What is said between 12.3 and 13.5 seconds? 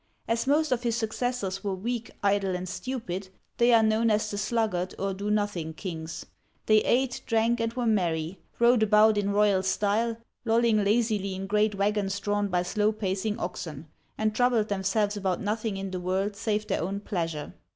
by slow pacing